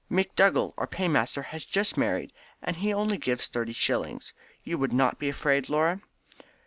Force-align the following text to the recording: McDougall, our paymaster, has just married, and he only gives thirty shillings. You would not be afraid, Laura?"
McDougall, 0.09 0.73
our 0.79 0.87
paymaster, 0.87 1.43
has 1.43 1.63
just 1.63 1.95
married, 1.95 2.33
and 2.63 2.75
he 2.77 2.91
only 2.91 3.19
gives 3.19 3.45
thirty 3.45 3.73
shillings. 3.73 4.33
You 4.63 4.79
would 4.79 4.93
not 4.93 5.19
be 5.19 5.29
afraid, 5.29 5.69
Laura?" 5.69 6.01